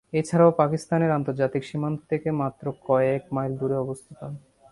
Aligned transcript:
এছাড়াও 0.13 0.51
পাকিস্তানের 0.51 1.11
আন্তর্জাতিক 1.11 1.63
সীমান্ত 1.63 1.99
থেকে 2.09 2.29
মাত্র 2.41 2.65
কয়েক 2.87 3.21
মাইল 3.33 3.53
দুরে 3.57 3.75
অবস্থিত। 3.75 4.19